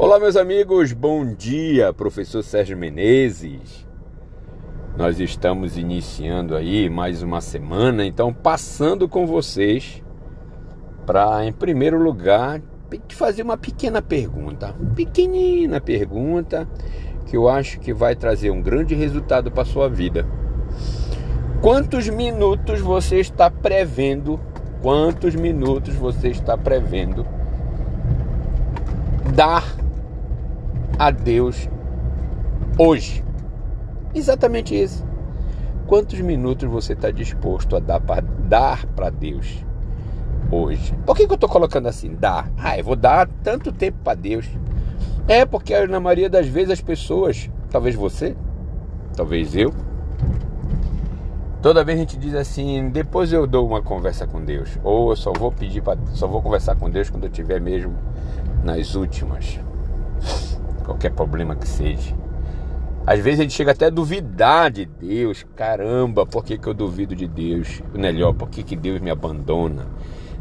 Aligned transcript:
Olá, 0.00 0.20
meus 0.20 0.36
amigos, 0.36 0.92
bom 0.92 1.34
dia, 1.34 1.92
professor 1.92 2.40
Sérgio 2.40 2.78
Menezes. 2.78 3.84
Nós 4.96 5.18
estamos 5.18 5.76
iniciando 5.76 6.54
aí 6.54 6.88
mais 6.88 7.20
uma 7.20 7.40
semana, 7.40 8.06
então 8.06 8.32
passando 8.32 9.08
com 9.08 9.26
vocês 9.26 10.00
para, 11.04 11.44
em 11.44 11.52
primeiro 11.52 12.00
lugar, 12.00 12.62
te 13.08 13.16
fazer 13.16 13.42
uma 13.42 13.56
pequena 13.56 14.00
pergunta, 14.00 14.72
pequenina 14.94 15.80
pergunta 15.80 16.68
que 17.26 17.36
eu 17.36 17.48
acho 17.48 17.80
que 17.80 17.92
vai 17.92 18.14
trazer 18.14 18.52
um 18.52 18.62
grande 18.62 18.94
resultado 18.94 19.50
para 19.50 19.64
sua 19.64 19.88
vida. 19.88 20.24
Quantos 21.60 22.08
minutos 22.08 22.78
você 22.78 23.16
está 23.16 23.50
prevendo? 23.50 24.38
Quantos 24.80 25.34
minutos 25.34 25.92
você 25.96 26.28
está 26.28 26.56
prevendo 26.56 27.26
dar 29.34 29.87
a 30.98 31.10
Deus 31.10 31.68
hoje. 32.76 33.24
Exatamente 34.14 34.74
isso. 34.74 35.06
Quantos 35.86 36.20
minutos 36.20 36.68
você 36.68 36.92
está 36.92 37.10
disposto 37.10 37.76
a 37.76 37.78
dar 37.78 38.00
para 38.00 38.20
dar 38.20 38.84
para 38.86 39.08
Deus 39.08 39.64
hoje? 40.50 40.94
Por 41.06 41.16
que, 41.16 41.26
que 41.26 41.32
eu 41.32 41.36
estou 41.36 41.48
colocando 41.48 41.86
assim? 41.86 42.14
Dar. 42.14 42.50
Ah, 42.58 42.76
eu 42.76 42.84
vou 42.84 42.96
dar 42.96 43.28
tanto 43.42 43.72
tempo 43.72 43.98
para 44.02 44.14
Deus. 44.14 44.46
É 45.26 45.46
porque 45.46 45.86
na 45.86 46.00
maioria 46.00 46.28
das 46.28 46.46
vezes 46.46 46.70
as 46.70 46.80
pessoas, 46.80 47.50
talvez 47.70 47.94
você, 47.94 48.36
talvez 49.14 49.54
eu, 49.54 49.72
toda 51.60 51.84
vez 51.84 51.98
a 51.98 52.00
gente 52.00 52.18
diz 52.18 52.34
assim, 52.34 52.88
depois 52.88 53.30
eu 53.32 53.46
dou 53.46 53.66
uma 53.66 53.82
conversa 53.82 54.26
com 54.26 54.42
Deus, 54.42 54.78
ou 54.82 55.10
eu 55.10 55.16
só 55.16 55.30
vou 55.32 55.52
pedir 55.52 55.82
para, 55.82 55.98
só 56.14 56.26
vou 56.26 56.40
conversar 56.40 56.76
com 56.76 56.88
Deus 56.88 57.10
quando 57.10 57.24
eu 57.24 57.30
estiver 57.30 57.60
mesmo 57.60 57.94
nas 58.64 58.94
últimas 58.94 59.60
qualquer 60.88 61.12
problema 61.12 61.54
que 61.54 61.68
seja. 61.68 62.16
Às 63.06 63.20
vezes 63.20 63.40
a 63.40 63.42
gente 63.42 63.54
chega 63.54 63.72
até 63.72 63.86
a 63.86 63.90
duvidar 63.90 64.70
de 64.70 64.86
Deus. 64.86 65.44
Caramba, 65.54 66.26
por 66.26 66.44
que, 66.44 66.58
que 66.58 66.66
eu 66.66 66.74
duvido 66.74 67.14
de 67.14 67.26
Deus? 67.26 67.82
Melhor, 67.94 68.34
por 68.34 68.48
que, 68.48 68.62
que 68.62 68.76
Deus 68.76 69.00
me 69.00 69.10
abandona? 69.10 69.86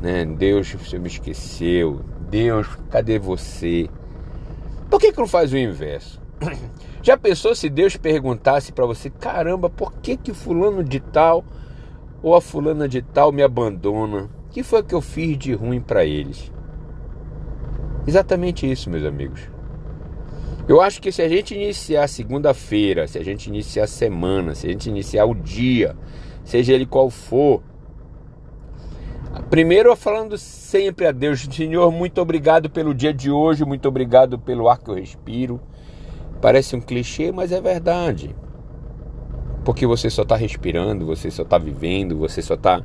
Né? 0.00 0.24
Deus, 0.24 0.72
você 0.72 0.98
me 0.98 1.08
esqueceu. 1.08 2.00
Deus, 2.30 2.68
cadê 2.90 3.18
você? 3.18 3.88
Por 4.88 5.00
que, 5.00 5.12
que 5.12 5.18
não 5.18 5.26
faz 5.26 5.52
o 5.52 5.56
inverso? 5.56 6.20
Já 7.02 7.16
pensou 7.16 7.54
se 7.54 7.68
Deus 7.68 7.96
perguntasse 7.96 8.72
para 8.72 8.86
você: 8.86 9.10
caramba, 9.10 9.68
por 9.68 9.92
que, 9.94 10.16
que 10.16 10.32
fulano 10.32 10.82
de 10.82 11.00
tal 11.00 11.44
ou 12.22 12.34
a 12.34 12.40
fulana 12.40 12.88
de 12.88 13.02
tal 13.02 13.32
me 13.32 13.42
abandona? 13.42 14.28
O 14.46 14.50
que 14.50 14.62
foi 14.62 14.82
que 14.82 14.94
eu 14.94 15.00
fiz 15.00 15.36
de 15.38 15.52
ruim 15.52 15.80
para 15.80 16.04
eles? 16.04 16.52
Exatamente 18.06 18.68
isso, 18.70 18.90
meus 18.90 19.04
amigos. 19.04 19.57
Eu 20.68 20.82
acho 20.82 21.00
que 21.00 21.10
se 21.10 21.22
a 21.22 21.28
gente 21.28 21.54
iniciar 21.54 22.06
segunda-feira, 22.06 23.08
se 23.08 23.18
a 23.18 23.24
gente 23.24 23.46
iniciar 23.46 23.84
a 23.84 23.86
semana, 23.86 24.54
se 24.54 24.66
a 24.66 24.70
gente 24.70 24.90
iniciar 24.90 25.24
o 25.24 25.34
dia, 25.34 25.96
seja 26.44 26.74
ele 26.74 26.84
qual 26.84 27.08
for, 27.08 27.62
primeiro 29.48 29.96
falando 29.96 30.36
sempre 30.36 31.06
a 31.06 31.10
Deus, 31.10 31.40
Senhor, 31.50 31.90
muito 31.90 32.20
obrigado 32.20 32.68
pelo 32.68 32.94
dia 32.94 33.14
de 33.14 33.30
hoje, 33.30 33.64
muito 33.64 33.88
obrigado 33.88 34.38
pelo 34.38 34.68
ar 34.68 34.76
que 34.76 34.90
eu 34.90 34.94
respiro. 34.94 35.58
Parece 36.38 36.76
um 36.76 36.80
clichê, 36.82 37.32
mas 37.32 37.50
é 37.50 37.62
verdade. 37.62 38.36
Porque 39.64 39.86
você 39.86 40.10
só 40.10 40.20
está 40.20 40.36
respirando, 40.36 41.06
você 41.06 41.30
só 41.30 41.44
está 41.44 41.56
vivendo, 41.56 42.18
você 42.18 42.42
só 42.42 42.54
está 42.54 42.84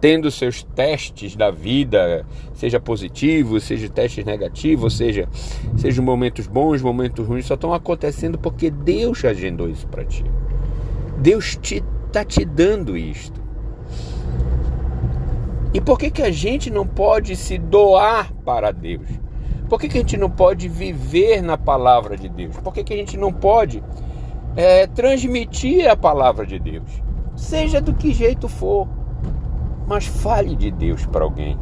tendo 0.00 0.30
seus 0.30 0.62
testes 0.62 1.36
da 1.36 1.50
vida, 1.50 2.24
seja 2.54 2.80
positivo, 2.80 3.60
seja 3.60 3.88
testes 3.88 4.24
negativos, 4.24 4.96
seja, 4.96 5.28
seja 5.76 6.00
momentos 6.00 6.46
bons, 6.46 6.80
momentos 6.80 7.26
ruins, 7.26 7.46
só 7.46 7.54
estão 7.54 7.74
acontecendo 7.74 8.38
porque 8.38 8.70
Deus 8.70 9.24
agendou 9.24 9.68
isso 9.68 9.86
para 9.86 10.04
ti. 10.04 10.24
Deus 11.18 11.56
te 11.56 11.84
tá 12.10 12.24
te 12.24 12.44
dando 12.44 12.96
isto. 12.96 13.40
E 15.72 15.80
por 15.80 15.98
que 15.98 16.10
que 16.10 16.22
a 16.22 16.32
gente 16.32 16.68
não 16.70 16.86
pode 16.86 17.36
se 17.36 17.56
doar 17.56 18.32
para 18.44 18.72
Deus? 18.72 19.06
Por 19.68 19.78
que, 19.78 19.88
que 19.88 19.98
a 19.98 20.00
gente 20.00 20.16
não 20.16 20.28
pode 20.28 20.68
viver 20.68 21.40
na 21.40 21.56
palavra 21.56 22.16
de 22.16 22.28
Deus? 22.28 22.56
Por 22.56 22.72
que, 22.74 22.82
que 22.82 22.92
a 22.92 22.96
gente 22.96 23.16
não 23.16 23.32
pode 23.32 23.80
é, 24.56 24.88
transmitir 24.88 25.88
a 25.88 25.94
palavra 25.94 26.44
de 26.44 26.58
Deus? 26.58 26.90
Seja 27.36 27.80
do 27.80 27.94
que 27.94 28.12
jeito 28.12 28.48
for 28.48 28.88
mas 29.90 30.06
fale 30.06 30.54
de 30.54 30.70
Deus 30.70 31.04
para 31.04 31.24
alguém. 31.24 31.58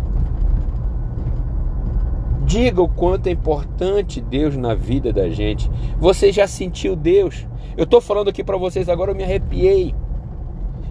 Diga 2.44 2.82
o 2.82 2.88
quanto 2.88 3.26
é 3.26 3.30
importante 3.30 4.20
Deus 4.20 4.54
na 4.54 4.74
vida 4.74 5.10
da 5.10 5.30
gente. 5.30 5.70
Você 5.98 6.30
já 6.30 6.46
sentiu 6.46 6.94
Deus? 6.94 7.46
Eu 7.74 7.84
estou 7.84 8.02
falando 8.02 8.28
aqui 8.28 8.44
para 8.44 8.58
vocês 8.58 8.86
agora, 8.86 9.12
eu 9.12 9.14
me 9.14 9.24
arrepiei. 9.24 9.94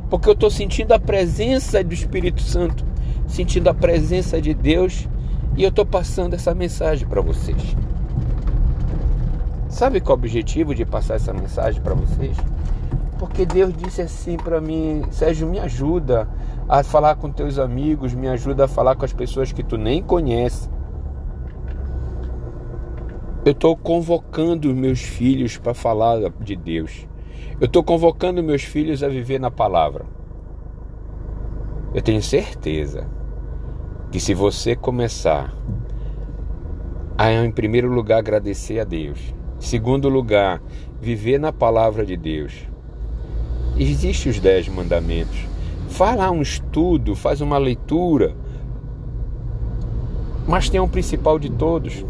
Porque 0.09 0.27
eu 0.27 0.33
estou 0.33 0.49
sentindo 0.49 0.93
a 0.93 0.99
presença 0.99 1.83
do 1.83 1.93
Espírito 1.93 2.41
Santo, 2.41 2.83
sentindo 3.27 3.69
a 3.69 3.73
presença 3.73 4.41
de 4.41 4.55
Deus 4.55 5.07
e 5.55 5.61
eu 5.61 5.69
estou 5.69 5.85
passando 5.85 6.33
essa 6.33 6.55
mensagem 6.55 7.07
para 7.07 7.21
vocês. 7.21 7.75
Sabe 9.69 10.01
qual 10.01 10.15
é 10.15 10.17
o 10.17 10.23
objetivo 10.23 10.73
de 10.73 10.85
passar 10.85 11.15
essa 11.15 11.33
mensagem 11.33 11.79
para 11.83 11.93
vocês? 11.93 12.35
Porque 13.17 13.45
Deus 13.45 13.73
disse 13.73 14.01
assim 14.01 14.37
para 14.37 14.61
mim, 14.61 15.03
Sérgio, 15.11 15.47
me 15.47 15.59
ajuda 15.59 16.29
a 16.69 16.83
falar 16.83 17.15
com 17.15 17.31
teus 17.31 17.57
amigos, 17.57 18.13
me 18.13 18.27
ajuda 18.27 18.65
a 18.65 18.67
falar 18.67 18.95
com 18.95 19.05
as 19.05 19.13
pessoas 19.13 19.51
que 19.51 19.63
tu 19.63 19.77
nem 19.77 20.03
conhece. 20.03 20.69
Eu 23.43 23.51
estou 23.51 23.75
convocando 23.77 24.73
meus 24.75 25.01
filhos 25.01 25.57
para 25.57 25.73
falar 25.73 26.29
de 26.41 26.55
Deus. 26.55 27.07
Eu 27.59 27.65
estou 27.65 27.83
convocando 27.83 28.43
meus 28.43 28.63
filhos 28.63 29.01
a 29.01 29.07
viver 29.07 29.39
na 29.39 29.49
palavra. 29.49 30.05
Eu 31.93 32.01
tenho 32.01 32.21
certeza 32.21 33.07
que 34.11 34.19
se 34.19 34.33
você 34.33 34.75
começar 34.75 35.53
a, 37.17 37.31
em 37.31 37.51
primeiro 37.51 37.91
lugar, 37.91 38.19
agradecer 38.19 38.79
a 38.79 38.83
Deus, 38.83 39.33
segundo 39.59 40.07
lugar, 40.07 40.61
viver 41.01 41.39
na 41.39 41.51
palavra 41.51 42.05
de 42.05 42.15
Deus, 42.15 42.67
Existem 43.79 44.31
os 44.31 44.39
dez 44.39 44.67
mandamentos. 44.67 45.37
Faz 45.89 46.17
lá 46.17 46.31
um 46.31 46.41
estudo, 46.41 47.15
faz 47.15 47.41
uma 47.41 47.57
leitura. 47.57 48.35
Mas 50.47 50.69
tem 50.69 50.79
um 50.79 50.87
principal 50.87 51.37
de 51.37 51.49
todos. 51.49 52.03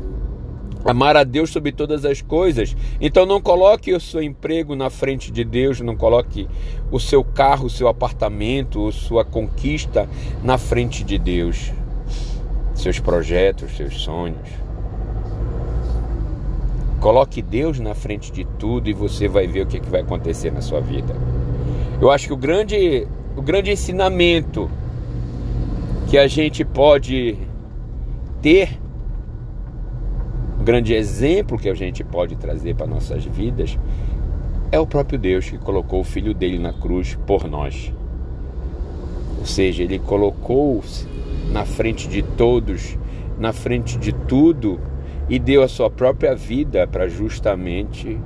Amar 0.85 1.17
a 1.17 1.25
Deus 1.25 1.49
sobre 1.49 1.73
todas 1.73 2.05
as 2.05 2.21
coisas. 2.21 2.75
Então 3.01 3.25
não 3.25 3.41
coloque 3.41 3.93
o 3.93 3.99
seu 3.99 4.21
emprego 4.21 4.75
na 4.75 4.89
frente 4.89 5.31
de 5.31 5.43
Deus, 5.43 5.81
não 5.81 5.97
coloque 5.97 6.47
o 6.89 6.99
seu 6.99 7.23
carro, 7.23 7.65
o 7.65 7.69
seu 7.69 7.89
apartamento, 7.89 8.89
sua 8.93 9.25
conquista 9.25 10.07
na 10.41 10.57
frente 10.57 11.03
de 11.03 11.17
Deus. 11.17 11.73
Seus 12.73 12.99
projetos, 12.99 13.75
seus 13.75 13.99
sonhos. 14.01 14.47
Coloque 17.01 17.41
Deus 17.41 17.79
na 17.79 17.93
frente 17.93 18.31
de 18.31 18.45
tudo 18.45 18.89
e 18.89 18.93
você 18.93 19.27
vai 19.27 19.45
ver 19.45 19.63
o 19.63 19.65
que, 19.65 19.77
é 19.77 19.79
que 19.79 19.89
vai 19.89 20.01
acontecer 20.01 20.51
na 20.51 20.61
sua 20.61 20.79
vida. 20.79 21.15
Eu 21.99 22.11
acho 22.11 22.27
que 22.27 22.33
o 22.33 22.37
grande, 22.37 23.07
o 23.35 23.41
grande 23.41 23.71
ensinamento 23.71 24.69
que 26.07 26.17
a 26.17 26.27
gente 26.27 26.63
pode 26.63 27.35
ter, 28.39 28.79
o 30.59 30.63
grande 30.63 30.93
exemplo 30.93 31.57
que 31.57 31.67
a 31.67 31.73
gente 31.73 32.03
pode 32.03 32.35
trazer 32.35 32.75
para 32.75 32.85
nossas 32.85 33.25
vidas, 33.25 33.79
é 34.71 34.79
o 34.79 34.85
próprio 34.85 35.17
Deus 35.17 35.49
que 35.49 35.57
colocou 35.57 36.01
o 36.01 36.03
Filho 36.03 36.35
dele 36.35 36.59
na 36.59 36.71
cruz 36.71 37.17
por 37.25 37.49
nós. 37.49 37.91
Ou 39.39 39.45
seja, 39.45 39.81
ele 39.81 39.97
colocou-se 39.97 41.07
na 41.51 41.65
frente 41.65 42.07
de 42.07 42.21
todos, 42.21 42.95
na 43.39 43.51
frente 43.51 43.97
de 43.97 44.13
tudo, 44.13 44.79
e 45.27 45.39
deu 45.39 45.63
a 45.63 45.67
sua 45.67 45.89
própria 45.89 46.35
vida 46.35 46.85
para 46.85 47.07
justamente 47.07 48.19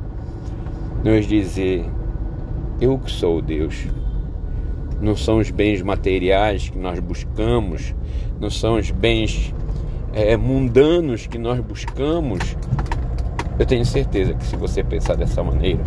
nos 1.04 1.26
dizer: 1.26 1.86
eu 2.82 2.98
que 2.98 3.12
sou 3.12 3.42
Deus. 3.42 3.88
Não 5.00 5.16
são 5.16 5.38
os 5.38 5.52
bens 5.52 5.82
materiais 5.82 6.70
que 6.70 6.78
nós 6.78 7.00
buscamos, 7.00 7.96
não 8.40 8.50
são 8.50 8.76
os 8.76 8.92
bens 8.92 9.54
é, 10.14 10.36
mundanos 10.36 11.28
que 11.28 11.38
nós 11.38 11.60
buscamos. 11.60 12.58
Eu 13.58 13.66
tenho 13.66 13.86
certeza 13.86 14.34
que 14.34 14.44
se 14.44 14.56
você 14.56 14.84
pensar 14.84 15.16
dessa 15.16 15.44
maneira, 15.44 15.84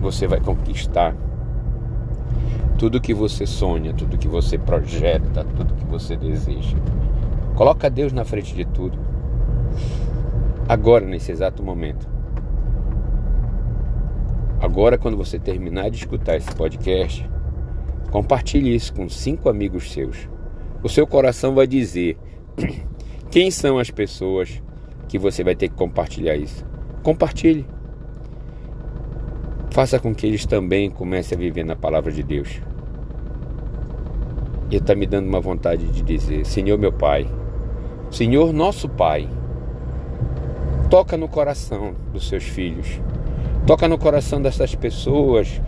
você 0.00 0.26
vai 0.26 0.40
conquistar 0.40 1.14
tudo 2.78 3.00
que 3.00 3.12
você 3.12 3.46
sonha, 3.46 3.92
tudo 3.92 4.16
que 4.16 4.28
você 4.28 4.56
projeta, 4.56 5.44
tudo 5.56 5.74
que 5.74 5.84
você 5.84 6.16
deseja. 6.16 6.76
Coloca 7.54 7.90
Deus 7.90 8.12
na 8.12 8.24
frente 8.24 8.54
de 8.54 8.64
tudo. 8.64 8.98
Agora, 10.66 11.04
nesse 11.04 11.30
exato 11.30 11.62
momento. 11.62 12.19
Agora, 14.70 14.96
quando 14.96 15.16
você 15.16 15.36
terminar 15.36 15.90
de 15.90 15.96
escutar 15.96 16.36
esse 16.36 16.54
podcast, 16.54 17.28
compartilhe 18.12 18.72
isso 18.72 18.94
com 18.94 19.08
cinco 19.08 19.48
amigos 19.48 19.90
seus. 19.90 20.28
O 20.80 20.88
seu 20.88 21.08
coração 21.08 21.56
vai 21.56 21.66
dizer 21.66 22.16
quem 23.32 23.50
são 23.50 23.80
as 23.80 23.90
pessoas 23.90 24.62
que 25.08 25.18
você 25.18 25.42
vai 25.42 25.56
ter 25.56 25.70
que 25.70 25.74
compartilhar 25.74 26.36
isso. 26.36 26.64
Compartilhe. 27.02 27.66
Faça 29.72 29.98
com 29.98 30.14
que 30.14 30.24
eles 30.24 30.46
também 30.46 30.88
comecem 30.88 31.36
a 31.36 31.40
viver 31.40 31.64
na 31.64 31.74
palavra 31.74 32.12
de 32.12 32.22
Deus. 32.22 32.62
E 34.70 34.76
está 34.76 34.94
me 34.94 35.04
dando 35.04 35.26
uma 35.26 35.40
vontade 35.40 35.84
de 35.88 36.00
dizer: 36.00 36.46
Senhor, 36.46 36.78
meu 36.78 36.92
Pai, 36.92 37.26
Senhor, 38.08 38.52
nosso 38.52 38.88
Pai, 38.88 39.28
toca 40.88 41.16
no 41.16 41.26
coração 41.26 41.92
dos 42.12 42.28
seus 42.28 42.44
filhos, 42.44 43.00
toca 43.70 43.86
no 43.86 43.98
coração 43.98 44.42
dessas 44.42 44.74
pessoas 44.74 45.62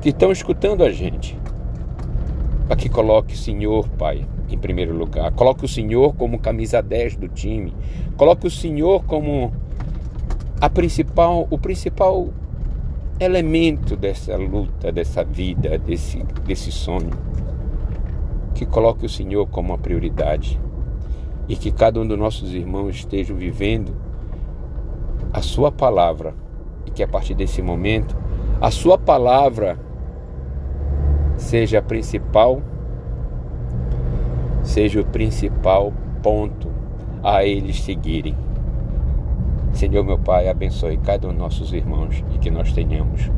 que 0.00 0.08
estão 0.08 0.32
escutando 0.32 0.82
a 0.82 0.90
gente, 0.90 1.38
para 2.66 2.76
que 2.76 2.88
coloque 2.88 3.34
o 3.34 3.36
Senhor, 3.36 3.86
Pai, 3.90 4.26
em 4.48 4.56
primeiro 4.56 4.96
lugar. 4.96 5.30
Coloque 5.32 5.66
o 5.66 5.68
Senhor 5.68 6.14
como 6.14 6.38
camisa 6.38 6.80
10 6.80 7.16
do 7.16 7.28
time. 7.28 7.76
Coloque 8.16 8.46
o 8.46 8.50
Senhor 8.50 9.04
como 9.04 9.52
a 10.58 10.70
principal, 10.70 11.46
o 11.50 11.58
principal 11.58 12.30
elemento 13.20 13.96
dessa 13.96 14.34
luta, 14.38 14.90
dessa 14.90 15.22
vida, 15.22 15.76
desse, 15.76 16.22
desse 16.46 16.72
sonho. 16.72 17.10
Que 18.54 18.64
coloque 18.64 19.04
o 19.04 19.10
Senhor 19.10 19.46
como 19.48 19.74
a 19.74 19.78
prioridade 19.78 20.58
e 21.50 21.54
que 21.54 21.70
cada 21.70 22.00
um 22.00 22.08
dos 22.08 22.18
nossos 22.18 22.54
irmãos 22.54 22.96
esteja 22.96 23.34
vivendo 23.34 23.94
a 25.34 25.42
Sua 25.42 25.70
palavra 25.70 26.42
e 26.86 26.90
que 26.90 27.02
a 27.02 27.08
partir 27.08 27.34
desse 27.34 27.62
momento 27.62 28.16
a 28.60 28.70
Sua 28.70 28.96
palavra 28.96 29.78
seja 31.36 31.78
a 31.78 31.82
principal, 31.82 32.62
seja 34.62 35.00
o 35.00 35.04
principal 35.04 35.92
ponto 36.22 36.68
a 37.22 37.44
eles 37.44 37.82
seguirem. 37.82 38.34
Senhor, 39.72 40.04
meu 40.04 40.18
Pai, 40.18 40.48
abençoe 40.48 40.96
cada 40.98 41.26
um 41.26 41.30
dos 41.30 41.38
nossos 41.38 41.72
irmãos 41.72 42.22
e 42.34 42.38
que 42.38 42.50
nós 42.50 42.72
tenhamos 42.72 43.30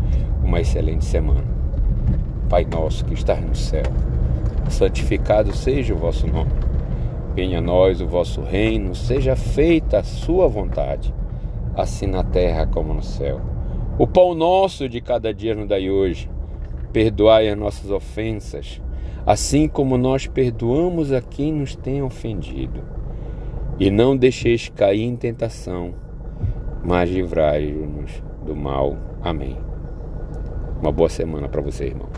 uma 0.44 0.60
excelente 0.60 1.04
semana. 1.04 1.44
Pai 2.48 2.64
nosso 2.64 3.04
que 3.04 3.14
estás 3.14 3.40
no 3.42 3.54
céu, 3.54 3.82
santificado 4.68 5.56
seja 5.56 5.94
o 5.94 5.98
vosso 5.98 6.26
nome. 6.26 6.50
Venha 7.34 7.58
a 7.58 7.62
nós 7.62 8.00
o 8.00 8.06
vosso 8.06 8.42
reino, 8.42 8.94
seja 8.94 9.34
feita 9.34 9.98
a 9.98 10.02
sua 10.02 10.46
vontade, 10.46 11.12
assim 11.76 12.06
na 12.06 12.24
terra 12.24 12.66
como 12.66 12.94
no 12.94 13.02
céu. 13.02 13.40
O 13.98 14.06
pão 14.06 14.34
nosso 14.34 14.88
de 14.88 15.00
cada 15.00 15.32
dia 15.32 15.54
nos 15.54 15.68
dai 15.68 15.90
hoje. 15.90 16.28
Perdoai 16.92 17.48
as 17.48 17.58
nossas 17.58 17.90
ofensas, 17.90 18.80
assim 19.26 19.68
como 19.68 19.98
nós 19.98 20.26
perdoamos 20.26 21.12
a 21.12 21.20
quem 21.20 21.52
nos 21.52 21.76
tem 21.76 22.02
ofendido. 22.02 22.82
E 23.78 23.90
não 23.90 24.16
deixeis 24.16 24.68
cair 24.70 25.02
em 25.02 25.16
tentação 25.16 25.94
mas 26.86 27.10
livrai-nos 27.10 28.22
do 28.44 28.54
mal. 28.54 28.96
Amém. 29.20 29.58
Uma 30.80 30.92
boa 30.92 31.08
semana 31.08 31.48
para 31.48 31.60
você, 31.60 31.86
irmão. 31.86 32.08